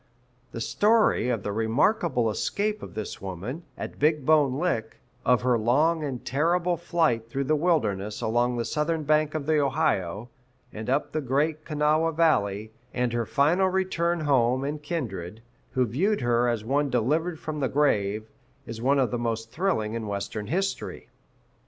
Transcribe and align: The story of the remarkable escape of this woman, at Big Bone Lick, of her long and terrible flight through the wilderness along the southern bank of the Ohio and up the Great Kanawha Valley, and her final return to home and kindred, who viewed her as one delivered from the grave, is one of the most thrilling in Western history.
The 0.51 0.61
story 0.61 1.29
of 1.29 1.43
the 1.43 1.51
remarkable 1.51 2.31
escape 2.31 2.81
of 2.81 2.95
this 2.95 3.21
woman, 3.21 3.61
at 3.77 3.99
Big 3.99 4.25
Bone 4.25 4.55
Lick, 4.55 4.95
of 5.23 5.43
her 5.43 5.59
long 5.59 6.03
and 6.03 6.25
terrible 6.25 6.75
flight 6.75 7.29
through 7.29 7.43
the 7.43 7.55
wilderness 7.55 8.19
along 8.19 8.57
the 8.57 8.65
southern 8.65 9.03
bank 9.03 9.35
of 9.35 9.45
the 9.45 9.59
Ohio 9.61 10.29
and 10.73 10.89
up 10.89 11.11
the 11.11 11.21
Great 11.21 11.65
Kanawha 11.65 12.13
Valley, 12.13 12.71
and 12.95 13.13
her 13.13 13.27
final 13.27 13.67
return 13.69 14.17
to 14.17 14.25
home 14.25 14.63
and 14.63 14.81
kindred, 14.81 15.43
who 15.73 15.85
viewed 15.85 16.21
her 16.21 16.49
as 16.49 16.63
one 16.65 16.89
delivered 16.89 17.39
from 17.39 17.59
the 17.59 17.69
grave, 17.69 18.25
is 18.65 18.81
one 18.81 18.97
of 18.97 19.11
the 19.11 19.19
most 19.19 19.51
thrilling 19.51 19.93
in 19.93 20.07
Western 20.07 20.47
history. 20.47 21.09